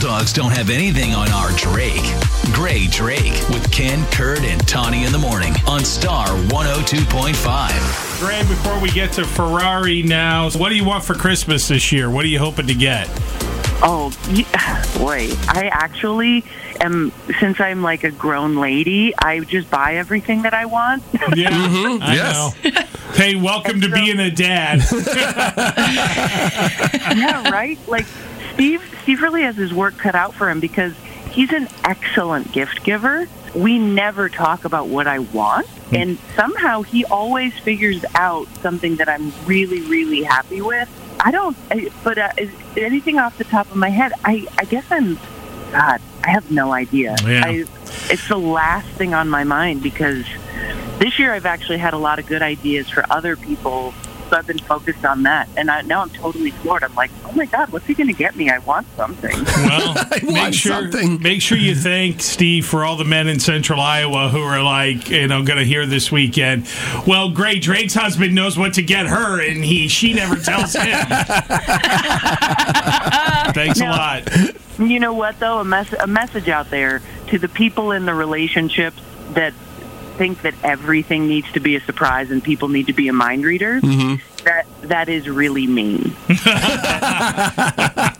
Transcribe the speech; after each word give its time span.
Bulldogs 0.00 0.32
don't 0.32 0.52
have 0.52 0.70
anything 0.70 1.12
on 1.12 1.28
our 1.32 1.50
Drake. 1.56 2.04
Grae 2.54 2.88
Drake 2.88 3.32
with 3.48 3.68
Ken, 3.72 4.04
Kurt, 4.12 4.42
and 4.42 4.64
Tawny 4.68 5.04
in 5.04 5.10
the 5.10 5.18
morning 5.18 5.52
on 5.66 5.84
Star 5.84 6.28
102.5. 6.28 7.34
Grae, 8.20 8.48
before 8.48 8.78
we 8.80 8.90
get 8.90 9.12
to 9.14 9.24
Ferrari 9.24 10.04
now, 10.04 10.50
what 10.50 10.68
do 10.68 10.76
you 10.76 10.84
want 10.84 11.02
for 11.02 11.14
Christmas 11.14 11.66
this 11.66 11.90
year? 11.90 12.08
What 12.10 12.24
are 12.24 12.28
you 12.28 12.38
hoping 12.38 12.68
to 12.68 12.74
get? 12.74 13.08
Oh, 13.82 14.12
yeah, 14.30 14.84
boy. 14.98 15.30
I 15.48 15.68
actually 15.72 16.44
am, 16.80 17.10
since 17.40 17.58
I'm 17.58 17.82
like 17.82 18.04
a 18.04 18.12
grown 18.12 18.54
lady, 18.54 19.14
I 19.18 19.40
just 19.40 19.68
buy 19.68 19.96
everything 19.96 20.42
that 20.42 20.54
I 20.54 20.66
want. 20.66 21.02
Yeah, 21.34 21.50
mm-hmm. 21.50 22.02
I 22.02 22.14
yes. 22.14 22.64
know. 22.64 22.70
Hey, 23.14 23.34
welcome 23.34 23.80
to 23.80 23.88
so- 23.88 23.94
being 23.94 24.20
a 24.20 24.30
dad. 24.30 24.80
yeah, 27.16 27.50
right? 27.50 27.78
Like, 27.88 28.06
Steve, 28.58 28.82
Steve 29.04 29.22
really 29.22 29.42
has 29.42 29.54
his 29.54 29.72
work 29.72 29.96
cut 29.98 30.16
out 30.16 30.34
for 30.34 30.50
him 30.50 30.58
because 30.58 30.92
he's 31.30 31.52
an 31.52 31.68
excellent 31.84 32.50
gift 32.50 32.82
giver. 32.82 33.28
We 33.54 33.78
never 33.78 34.28
talk 34.28 34.64
about 34.64 34.88
what 34.88 35.06
I 35.06 35.20
want. 35.20 35.68
And 35.92 36.18
somehow 36.34 36.82
he 36.82 37.04
always 37.04 37.56
figures 37.60 38.04
out 38.16 38.48
something 38.60 38.96
that 38.96 39.08
I'm 39.08 39.32
really, 39.46 39.80
really 39.82 40.24
happy 40.24 40.60
with. 40.60 40.88
I 41.20 41.30
don't, 41.30 41.56
I- 41.70 41.90
but 42.02 42.18
uh, 42.18 42.30
is 42.36 42.50
anything 42.76 43.18
off 43.20 43.38
the 43.38 43.44
top 43.44 43.70
of 43.70 43.76
my 43.76 43.90
head, 43.90 44.12
I, 44.24 44.46
I 44.58 44.64
guess 44.64 44.84
I'm, 44.90 45.14
God, 45.70 46.00
I 46.24 46.30
have 46.30 46.50
no 46.50 46.72
idea. 46.72 47.14
Yeah. 47.24 47.42
I, 47.46 47.64
it's 48.10 48.26
the 48.26 48.38
last 48.38 48.88
thing 48.88 49.14
on 49.14 49.28
my 49.28 49.44
mind 49.44 49.84
because 49.84 50.26
this 50.98 51.16
year 51.20 51.32
I've 51.32 51.46
actually 51.46 51.78
had 51.78 51.94
a 51.94 51.98
lot 51.98 52.18
of 52.18 52.26
good 52.26 52.42
ideas 52.42 52.90
for 52.90 53.04
other 53.08 53.36
people. 53.36 53.94
So 54.28 54.36
I've 54.36 54.46
been 54.46 54.58
focused 54.58 55.04
on 55.04 55.22
that. 55.22 55.48
And 55.56 55.70
I, 55.70 55.80
now 55.82 56.02
I'm 56.02 56.10
totally 56.10 56.50
floored. 56.50 56.82
I'm 56.84 56.94
like, 56.94 57.10
oh 57.24 57.32
my 57.32 57.46
God, 57.46 57.72
what's 57.72 57.86
he 57.86 57.94
going 57.94 58.08
to 58.08 58.12
get 58.12 58.36
me? 58.36 58.50
I 58.50 58.58
want 58.58 58.86
something. 58.96 59.34
Well, 59.68 59.94
make 60.22 60.22
want 60.24 60.54
sure 60.54 60.72
something. 60.90 61.20
make 61.22 61.42
sure 61.42 61.58
you 61.58 61.74
thank 61.74 62.20
Steve 62.22 62.64
for 62.66 62.84
all 62.84 62.96
the 62.96 63.04
men 63.04 63.26
in 63.28 63.40
Central 63.40 63.80
Iowa 63.80 64.28
who 64.28 64.40
are 64.40 64.62
like, 64.62 65.10
you 65.10 65.26
know, 65.26 65.42
going 65.42 65.58
to 65.58 65.64
hear 65.64 65.84
this 65.86 66.12
weekend. 66.12 66.64
Well, 67.06 67.30
Grae 67.30 67.60
Drake's 67.60 67.94
husband 67.94 68.34
knows 68.34 68.56
what 68.58 68.74
to 68.74 68.82
get 68.82 69.06
her, 69.06 69.40
and 69.40 69.64
he 69.64 69.88
she 69.88 70.14
never 70.14 70.36
tells 70.36 70.74
him. 70.74 70.84
Thanks 73.52 73.80
a 73.80 73.84
lot. 73.86 74.28
You 74.78 75.00
know 75.00 75.12
what, 75.12 75.38
though? 75.40 75.58
A, 75.58 75.64
mess- 75.64 75.92
a 75.92 76.06
message 76.06 76.48
out 76.48 76.70
there 76.70 77.02
to 77.28 77.38
the 77.38 77.48
people 77.48 77.90
in 77.92 78.06
the 78.06 78.14
relationships 78.14 79.00
that 79.30 79.52
think 80.18 80.42
that 80.42 80.54
everything 80.62 81.28
needs 81.28 81.50
to 81.52 81.60
be 81.60 81.76
a 81.76 81.80
surprise 81.80 82.30
and 82.30 82.42
people 82.42 82.68
need 82.68 82.88
to 82.88 82.92
be 82.92 83.08
a 83.08 83.12
mind 83.12 83.44
reader. 83.44 83.80
Mm-hmm. 83.80 84.44
That 84.44 84.66
that 84.82 85.08
is 85.08 85.28
really 85.28 85.66
mean. 85.66 86.14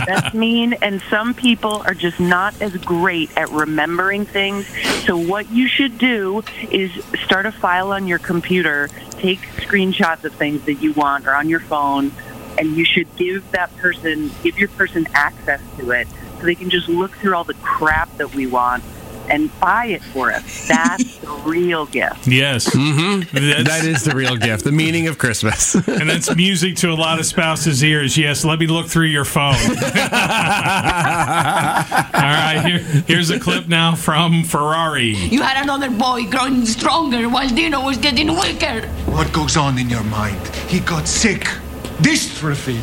That's 0.00 0.34
mean, 0.34 0.74
and 0.74 1.02
some 1.02 1.34
people 1.34 1.82
are 1.84 1.94
just 1.94 2.20
not 2.20 2.60
as 2.62 2.76
great 2.76 3.36
at 3.36 3.50
remembering 3.50 4.24
things. 4.24 4.66
So 5.04 5.16
what 5.16 5.50
you 5.50 5.68
should 5.68 5.98
do 5.98 6.42
is 6.70 6.92
start 7.24 7.46
a 7.46 7.52
file 7.52 7.92
on 7.92 8.06
your 8.06 8.18
computer, 8.18 8.88
take 9.12 9.40
screenshots 9.56 10.24
of 10.24 10.34
things 10.34 10.64
that 10.64 10.74
you 10.74 10.92
want, 10.92 11.26
or 11.26 11.34
on 11.34 11.48
your 11.48 11.60
phone, 11.60 12.12
and 12.58 12.76
you 12.76 12.84
should 12.84 13.14
give 13.16 13.50
that 13.52 13.74
person, 13.76 14.30
give 14.42 14.58
your 14.58 14.68
person 14.68 15.06
access 15.14 15.60
to 15.78 15.90
it, 15.92 16.08
so 16.38 16.44
they 16.44 16.54
can 16.54 16.70
just 16.70 16.88
look 16.88 17.12
through 17.16 17.34
all 17.34 17.44
the 17.44 17.54
crap 17.54 18.14
that 18.16 18.34
we 18.34 18.46
want 18.46 18.82
and 19.30 19.50
buy 19.60 19.86
it 19.86 20.02
for 20.02 20.32
us. 20.32 20.68
That's 20.68 21.18
the 21.20 21.30
real 21.44 21.86
gift. 21.86 22.26
Yes, 22.26 22.68
mm-hmm. 22.68 23.20
That 23.64 23.84
is 23.84 24.04
the 24.04 24.14
real 24.14 24.36
gift, 24.36 24.64
the 24.64 24.72
meaning 24.72 25.06
of 25.06 25.18
Christmas. 25.18 25.74
and 25.74 26.08
that's 26.10 26.34
music 26.34 26.76
to 26.76 26.90
a 26.90 26.94
lot 26.94 27.18
of 27.18 27.26
spouses' 27.26 27.82
ears. 27.82 28.18
Yes, 28.18 28.44
let 28.44 28.58
me 28.58 28.66
look 28.66 28.88
through 28.88 29.06
your 29.06 29.24
phone. 29.24 29.54
All 29.54 29.54
right, 32.26 32.62
here, 32.64 32.78
here's 33.06 33.30
a 33.30 33.38
clip 33.38 33.68
now 33.68 33.94
from 33.94 34.44
Ferrari. 34.44 35.14
You 35.14 35.42
had 35.42 35.62
another 35.62 35.90
boy 35.90 36.26
growing 36.26 36.66
stronger 36.66 37.28
while 37.28 37.48
Dino 37.48 37.84
was 37.84 37.96
getting 37.98 38.28
weaker. 38.34 38.86
What 39.06 39.32
goes 39.32 39.56
on 39.56 39.78
in 39.78 39.88
your 39.88 40.04
mind? 40.04 40.46
He 40.68 40.80
got 40.80 41.06
sick. 41.08 41.42
Dystrophy. 42.02 42.80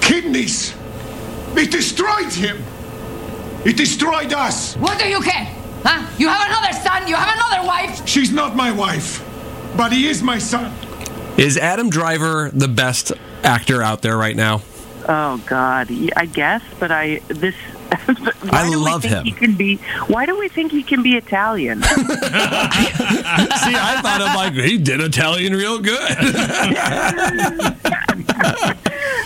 Kidneys. 0.00 0.74
It 1.56 1.70
destroyed 1.70 2.32
him. 2.32 2.62
It 3.64 3.76
destroyed 3.76 4.32
us. 4.32 4.76
What 4.76 4.98
do 4.98 5.08
you 5.08 5.20
care? 5.20 5.48
Huh? 5.88 6.04
You 6.18 6.26
have 6.28 6.48
another 6.48 6.72
son, 6.72 7.06
you 7.06 7.14
have 7.14 7.32
another 7.36 7.64
wife. 7.64 8.08
She's 8.08 8.32
not 8.32 8.56
my 8.56 8.72
wife, 8.72 9.24
but 9.76 9.92
he 9.92 10.08
is 10.08 10.20
my 10.20 10.38
son. 10.38 10.72
is 11.38 11.56
Adam 11.56 11.90
Driver 11.90 12.50
the 12.52 12.66
best 12.66 13.12
actor 13.44 13.84
out 13.84 14.02
there 14.02 14.16
right 14.16 14.34
now? 14.34 14.62
Oh 15.08 15.40
God, 15.46 15.86
I 16.16 16.26
guess, 16.26 16.60
but 16.80 16.90
I 16.90 17.20
this. 17.28 17.54
why 18.06 18.32
I 18.50 18.64
do 18.64 18.70
we 18.70 18.76
love 18.76 19.02
think 19.02 19.14
him. 19.14 19.24
He 19.24 19.30
can 19.30 19.54
be. 19.54 19.76
Why 20.08 20.26
do 20.26 20.36
we 20.36 20.48
think 20.48 20.72
he 20.72 20.82
can 20.82 21.04
be 21.04 21.14
Italian? 21.14 21.80
See, 21.84 21.88
I 21.94 24.00
thought 24.02 24.20
of 24.20 24.34
like 24.34 24.54
he 24.54 24.78
did 24.78 25.00
Italian 25.00 25.52
real 25.52 25.78
good. 25.78 26.00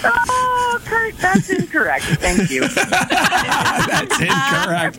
oh, 0.05 0.79
Kurt, 0.85 1.17
that's 1.17 1.49
incorrect. 1.49 2.05
Thank 2.05 2.51
you. 2.51 2.69
That's 2.69 4.21
incorrect. 4.21 4.99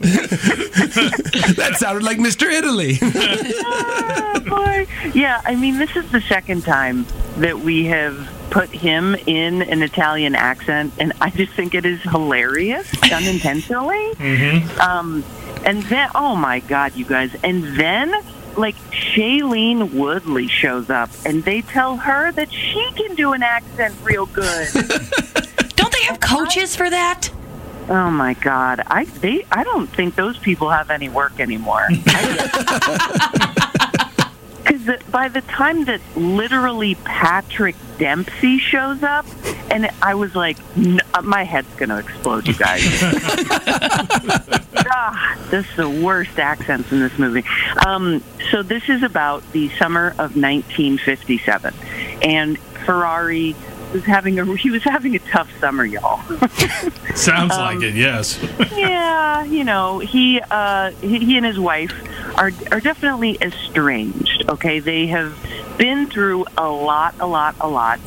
That 1.61 1.77
sounded 1.77 2.03
like 2.03 2.17
Mr. 2.17 2.51
Italy. 2.51 2.97
oh, 3.01 4.39
boy. 4.47 4.87
Yeah, 5.13 5.41
I 5.45 5.55
mean, 5.55 5.77
this 5.77 5.95
is 5.95 6.11
the 6.11 6.21
second 6.21 6.63
time 6.63 7.05
that 7.37 7.59
we 7.59 7.85
have 7.85 8.29
put 8.49 8.69
him 8.69 9.15
in 9.25 9.61
an 9.61 9.81
Italian 9.81 10.35
accent, 10.35 10.93
and 10.99 11.13
I 11.21 11.29
just 11.29 11.53
think 11.53 11.73
it 11.73 11.85
is 11.85 12.01
hilarious, 12.01 12.89
done 13.09 13.23
intentionally. 13.23 14.11
Um, 14.79 15.23
and 15.63 15.83
then, 15.83 16.09
oh 16.15 16.35
my 16.35 16.59
God, 16.59 16.95
you 16.95 17.05
guys! 17.05 17.35
And 17.43 17.63
then, 17.77 18.13
like 18.57 18.75
Shailene 18.91 19.93
Woodley 19.93 20.47
shows 20.47 20.89
up, 20.89 21.09
and 21.25 21.43
they 21.43 21.61
tell 21.61 21.97
her 21.97 22.31
that 22.31 22.51
she 22.51 22.91
can 22.95 23.15
do 23.15 23.33
an 23.33 23.43
accent 23.43 23.95
real 24.03 24.25
good. 24.25 24.67
Don't 25.75 25.93
they 25.93 26.03
have 26.03 26.19
coaches 26.19 26.75
for 26.75 26.89
that? 26.89 27.29
Oh 27.89 28.09
my 28.09 28.33
God! 28.35 28.81
I 28.87 29.05
they 29.05 29.45
I 29.51 29.63
don't 29.63 29.87
think 29.87 30.15
those 30.15 30.37
people 30.37 30.69
have 30.69 30.89
any 30.89 31.09
work 31.09 31.39
anymore. 31.39 31.87
Because 34.63 35.03
by 35.09 35.27
the 35.27 35.41
time 35.41 35.85
that 35.85 36.01
literally 36.15 36.95
Patrick 36.95 37.75
Dempsey 37.97 38.57
shows 38.59 39.03
up, 39.03 39.25
and 39.69 39.89
I 40.01 40.13
was 40.15 40.35
like, 40.35 40.57
n- 40.77 41.01
uh, 41.13 41.21
my 41.23 41.43
head's 41.43 41.73
gonna 41.75 41.97
explode, 41.97 42.47
you 42.47 42.53
guys. 42.53 42.81
ah, 44.91 45.37
this 45.49 45.67
is 45.67 45.75
the 45.75 45.89
worst 45.89 46.37
accents 46.39 46.91
in 46.91 46.99
this 46.99 47.17
movie. 47.17 47.43
Um, 47.85 48.23
so 48.51 48.61
this 48.63 48.87
is 48.87 49.03
about 49.03 49.43
the 49.51 49.69
summer 49.77 50.09
of 50.11 50.35
1957, 50.37 51.73
and 52.21 52.59
Ferrari 52.85 53.55
was 53.91 54.03
having 54.03 54.39
a 54.39 54.55
he 54.55 54.69
was 54.69 54.83
having 54.83 55.15
a 55.15 55.19
tough 55.19 55.49
summer, 55.59 55.85
y'all. 55.85 56.21
Sounds 57.15 57.51
like 57.51 57.81
it. 57.81 57.95
Yes. 57.95 58.39
yeah, 58.75 59.43
you 59.43 59.63
know, 59.63 59.99
he 59.99 60.41
uh, 60.49 60.91
he, 61.01 61.19
he 61.19 61.37
and 61.37 61.45
his 61.45 61.59
wife 61.59 61.93
are 62.37 62.51
are 62.71 62.79
definitely 62.79 63.37
estranged. 63.41 64.45
Okay, 64.49 64.79
they 64.79 65.07
have 65.07 65.37
been 65.77 66.07
through 66.07 66.45
a 66.57 66.69
lot, 66.69 67.15
a 67.19 67.27
lot, 67.27 67.55
a 67.59 67.67
lot, 67.67 67.99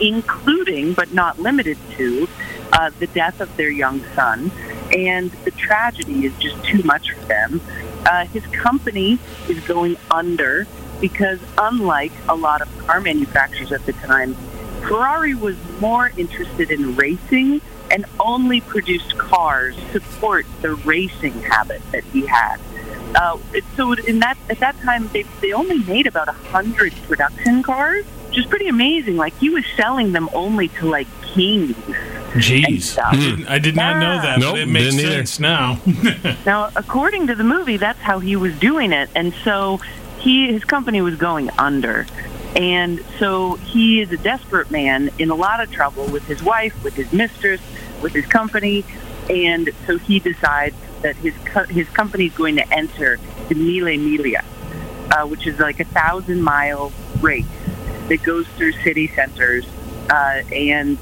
including 0.00 0.92
but 0.92 1.12
not 1.12 1.38
limited 1.38 1.78
to 1.96 2.28
uh, 2.72 2.90
the 2.98 3.06
death 3.08 3.40
of 3.40 3.54
their 3.56 3.70
young 3.70 4.04
son, 4.14 4.50
and 4.96 5.30
the 5.44 5.50
tragedy 5.52 6.26
is 6.26 6.36
just 6.38 6.62
too 6.64 6.82
much 6.82 7.10
for 7.12 7.24
them. 7.26 7.60
Uh, 8.04 8.24
his 8.26 8.44
company 8.46 9.18
is 9.48 9.60
going 9.60 9.96
under 10.10 10.66
because, 11.00 11.38
unlike 11.58 12.12
a 12.28 12.34
lot 12.34 12.60
of 12.60 12.78
car 12.78 13.00
manufacturers 13.00 13.72
at 13.72 13.84
the 13.86 13.92
time, 13.92 14.36
Ferrari 14.86 15.34
was 15.34 15.56
more 15.80 16.10
interested 16.16 16.70
in 16.70 16.96
racing 16.96 17.60
and 17.90 18.04
only 18.20 18.60
produced 18.60 19.16
cars 19.18 19.76
to 19.92 20.00
support 20.00 20.46
the 20.62 20.74
racing 20.74 21.34
habit 21.42 21.82
that 21.92 22.04
he 22.04 22.26
had. 22.26 22.58
Uh, 23.14 23.38
so 23.76 23.92
in 23.92 24.20
that 24.20 24.38
at 24.48 24.58
that 24.60 24.78
time, 24.80 25.08
they 25.12 25.22
they 25.40 25.52
only 25.52 25.78
made 25.80 26.06
about 26.06 26.28
a 26.28 26.32
hundred 26.32 26.92
production 27.06 27.62
cars, 27.62 28.04
which 28.28 28.38
is 28.38 28.46
pretty 28.46 28.68
amazing. 28.68 29.16
Like 29.16 29.36
he 29.38 29.50
was 29.50 29.64
selling 29.76 30.12
them 30.12 30.28
only 30.32 30.68
to 30.68 30.86
like 30.88 31.06
kings. 31.22 31.76
and 31.86 32.42
Jeez. 32.42 32.82
stuff. 32.84 33.12
I 33.12 33.16
didn't- 33.16 33.46
I 33.48 33.58
did 33.58 33.76
not 33.76 33.98
know 33.98 34.22
that, 34.22 34.38
Nope, 34.38 34.52
but 34.54 34.60
it 34.60 34.68
makes 34.68 34.94
didn't 34.96 35.40
either. 35.40 35.42
now. 35.42 35.78
Now, 36.46 36.70
according 36.74 37.26
to 37.26 37.34
the 37.34 37.44
movie, 37.44 37.76
that's 37.76 37.98
how 38.00 38.18
he 38.20 38.36
was 38.36 38.58
doing 38.58 38.92
it, 38.92 39.10
and 39.14 39.34
so 39.44 39.80
he 40.18 40.50
his 40.50 40.64
company 40.64 41.02
was 41.02 41.16
going 41.16 41.50
under, 41.58 42.06
and 42.56 43.02
so 43.18 43.54
he 43.56 44.00
is 44.00 44.12
a 44.12 44.16
desperate 44.16 44.70
man 44.70 45.10
in 45.18 45.30
a 45.30 45.34
lot 45.34 45.60
of 45.60 45.70
trouble 45.70 46.06
with 46.06 46.26
his 46.26 46.42
wife, 46.42 46.74
with 46.84 46.94
his 46.94 47.12
mistress, 47.12 47.60
with 48.02 48.12
his 48.12 48.26
company, 48.26 48.84
and 49.30 49.70
so 49.86 49.98
he 49.98 50.18
decides 50.18 50.76
that 51.02 51.16
his 51.16 51.34
co- 51.44 51.64
his 51.64 51.88
company 51.90 52.26
is 52.26 52.32
going 52.34 52.56
to 52.56 52.72
enter 52.74 53.18
the 53.48 53.54
Mille 53.54 53.86
Miglia, 53.98 54.44
uh, 55.12 55.26
which 55.26 55.46
is 55.46 55.58
like 55.58 55.80
a 55.80 55.84
thousand 55.84 56.42
mile 56.42 56.92
race 57.20 57.46
that 58.08 58.22
goes 58.22 58.46
through 58.56 58.72
city 58.72 59.08
centers 59.08 59.64
uh, 60.10 60.42
and 60.52 60.98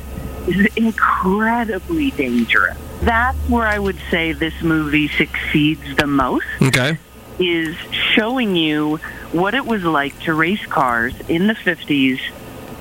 is 0.47 0.67
incredibly 0.77 2.11
dangerous. 2.13 2.77
that's 3.03 3.37
where 3.49 3.67
I 3.67 3.79
would 3.79 3.99
say 4.11 4.33
this 4.33 4.55
movie 4.63 5.09
succeeds 5.09 5.97
the 5.97 6.07
most 6.07 6.47
Okay. 6.63 6.99
Is 7.41 7.75
showing 8.15 8.55
you 8.55 8.99
what 9.33 9.55
it 9.55 9.65
was 9.65 9.83
like 9.83 10.19
to 10.21 10.35
race 10.35 10.65
cars 10.67 11.15
in 11.29 11.47
the 11.47 11.55
50s 11.55 12.21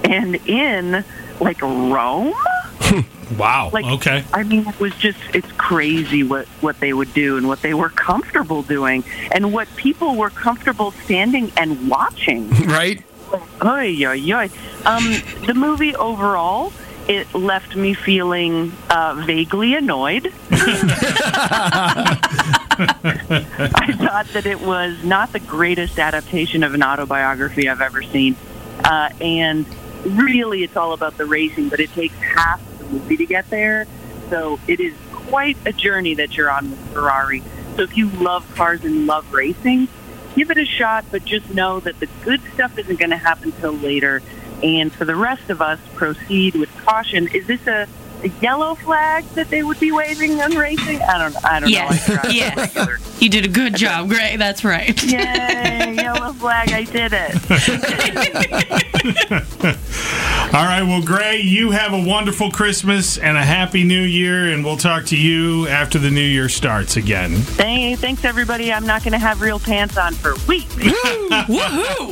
and 0.03 0.35
in 0.47 1.03
like 1.39 1.61
Rome. 1.61 2.33
Wow. 3.38 3.69
Like, 3.71 3.85
okay. 3.85 4.23
I 4.33 4.44
mean, 4.44 4.67
it 4.67 4.79
was 4.79 4.95
just, 4.95 5.19
it's 5.33 5.51
crazy 5.53 6.23
what, 6.23 6.47
what 6.61 6.79
they 6.79 6.94
would 6.94 7.13
do 7.13 7.38
and 7.38 7.47
what 7.47 7.61
they 7.61 7.73
were 7.73 7.89
comfortable 7.89 8.63
doing 8.63 9.03
and 9.31 9.53
what 9.53 9.67
people 9.75 10.15
were 10.15 10.31
comfortable 10.31 10.91
standing 10.91 11.51
and 11.57 11.89
watching. 11.89 12.50
Right? 12.69 13.03
Oy, 13.63 14.03
oy, 14.06 14.33
oy. 14.33 14.50
Um, 14.85 15.03
the 15.45 15.53
movie 15.56 15.95
overall, 15.95 16.73
it 17.07 17.31
left 17.33 17.75
me 17.75 17.94
feeling 17.94 18.71
uh, 18.89 19.23
vaguely 19.25 19.75
annoyed. 19.75 20.25
I 23.89 23.94
thought 23.94 24.27
that 24.33 24.45
it 24.45 24.62
was 24.62 25.03
not 25.03 25.33
the 25.33 25.39
greatest 25.39 25.97
adaptation 25.97 26.63
of 26.63 26.74
an 26.74 26.83
autobiography 26.83 27.68
I've 27.68 27.81
ever 27.81 28.03
seen. 28.03 28.36
Uh, 28.83 29.09
and 29.19 29.65
really, 30.06 30.63
it's 30.63 30.77
all 30.77 30.94
about 30.94 31.18
the 31.18 31.25
racing, 31.25 31.69
but 31.69 31.80
it 31.80 31.91
takes 31.94 32.15
half 32.15 32.62
the 32.77 32.86
movie 32.86 33.18
to 33.18 33.25
get 33.25 33.50
there. 33.50 33.88
So 34.30 34.59
it 34.68 34.80
is 34.80 34.94
quite 35.12 35.57
a 35.65 35.74
journey 35.74 36.15
that 36.15 36.38
you're 36.38 36.51
on 36.51 36.69
with 36.69 36.94
Ferrari. 36.94 37.41
So 37.75 37.81
if 37.81 37.97
you 37.97 38.09
love 38.09 38.50
cars 38.56 38.83
and 38.83 39.07
love 39.07 39.33
racing, 39.33 39.88
give 40.35 40.51
it 40.51 40.57
a 40.57 40.65
shot, 40.65 41.06
but 41.09 41.25
just 41.25 41.50
know 41.50 41.80
that 41.80 42.00
the 42.00 42.07
good 42.24 42.42
stuff 42.53 42.77
isn't 42.77 43.00
going 43.00 43.09
to 43.09 43.18
happen 43.18 43.51
till 43.53 43.74
later. 43.74 44.21
And 44.62 44.92
for 44.92 45.06
the 45.06 45.15
rest 45.15 45.50
of 45.50 45.62
us, 45.62 45.80
proceed 45.95 46.56
with 46.56 46.69
caution. 46.85 47.27
Is 47.30 47.47
this 47.47 47.65
a, 47.65 47.83
a 47.83 47.88
yellow 48.42 48.75
flag 48.75 49.24
that 49.36 49.50
they 49.50 49.63
would 49.63 49.80
be 49.80 49.92
waving 49.92 50.42
on 50.42 50.51
racing? 50.56 51.01
I 51.01 51.18
don't. 51.18 51.45
I 51.45 51.60
don't 51.60 51.69
Yes, 51.69 52.07
know. 52.10 52.18
I 52.24 52.30
yes. 52.30 53.21
You 53.21 53.30
did 53.30 53.45
a 53.45 53.50
good 53.50 53.75
job, 53.75 54.10
Grae. 54.10 54.38
That's 54.38 54.63
right. 54.63 55.01
Yay! 55.04 55.94
Yellow 55.95 56.33
flag! 56.33 56.71
I 56.71 56.83
did 56.86 57.12
it. 57.13 57.36
All 60.51 60.66
right. 60.66 60.81
Well, 60.81 61.01
Grae, 61.01 61.44
you 61.44 61.69
have 61.72 61.94
a 61.94 62.04
wonderful 62.04 62.50
Christmas 62.50 63.19
and 63.19 63.38
a 63.38 63.44
happy 63.44 63.84
New 63.84 64.01
Year, 64.01 64.51
and 64.51 64.66
we'll 64.66 64.78
talk 64.78 65.06
to 65.06 65.16
you 65.16 65.68
after 65.68 66.00
the 66.00 66.10
New 66.10 66.22
Year 66.22 66.50
starts 66.50 66.98
again. 66.98 67.36
Thank, 67.36 68.00
thanks, 68.00 68.25
everybody. 68.25 68.74
I'm 68.74 68.88
not 68.88 69.04
going 69.04 69.12
to 69.12 69.19
have 69.19 69.42
real 69.42 69.60
pants 69.60 69.96
on 69.96 70.16
for 70.16 70.34
weeks. 70.48 70.74
Woohoo! 70.75 72.10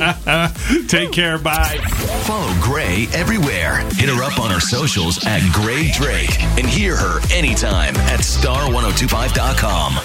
Take 0.88 1.10
care. 1.10 1.36
Bye. 1.38 1.78
Follow 2.26 2.52
Grae 2.60 3.12
everywhere. 3.12 3.78
Hit 3.94 4.08
her 4.08 4.22
up 4.22 4.38
on 4.38 4.52
her 4.52 4.60
socials 4.60 5.26
at 5.26 5.40
Grae 5.52 5.92
Drake 5.92 6.40
and 6.40 6.66
hear 6.66 6.94
her 6.96 7.18
anytime 7.32 7.96
at 7.96 8.20
star1025.com. 8.20 9.98